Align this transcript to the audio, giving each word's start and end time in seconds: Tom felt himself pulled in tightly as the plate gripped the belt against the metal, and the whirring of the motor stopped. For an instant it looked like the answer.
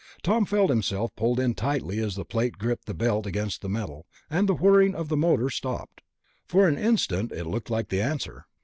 Tom 0.23 0.45
felt 0.45 0.71
himself 0.71 1.15
pulled 1.15 1.39
in 1.39 1.53
tightly 1.53 1.99
as 1.99 2.15
the 2.15 2.25
plate 2.25 2.57
gripped 2.57 2.87
the 2.87 2.93
belt 2.95 3.27
against 3.27 3.61
the 3.61 3.69
metal, 3.69 4.07
and 4.31 4.49
the 4.49 4.55
whirring 4.55 4.95
of 4.95 5.09
the 5.09 5.15
motor 5.15 5.47
stopped. 5.51 6.01
For 6.47 6.67
an 6.67 6.75
instant 6.79 7.31
it 7.31 7.45
looked 7.45 7.69
like 7.69 7.89
the 7.89 8.01
answer. 8.01 8.45